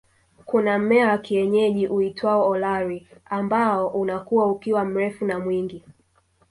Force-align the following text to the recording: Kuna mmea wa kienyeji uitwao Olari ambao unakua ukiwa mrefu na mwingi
Kuna 0.45 0.79
mmea 0.79 1.07
wa 1.09 1.17
kienyeji 1.17 1.87
uitwao 1.87 2.49
Olari 2.49 3.07
ambao 3.25 3.87
unakua 3.87 4.45
ukiwa 4.45 4.85
mrefu 4.85 5.25
na 5.25 5.39
mwingi 5.39 5.83